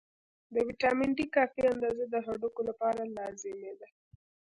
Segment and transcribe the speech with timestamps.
[0.53, 3.87] د ویټامین D کافي اندازه د هډوکو لپاره لازمي ده.